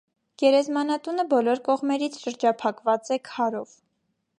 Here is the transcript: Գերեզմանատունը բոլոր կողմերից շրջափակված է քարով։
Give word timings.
Գերեզմանատունը 0.43 1.25
բոլոր 1.35 1.63
կողմերից 1.69 2.19
շրջափակված 2.25 3.17
է 3.19 3.23
քարով։ 3.33 3.83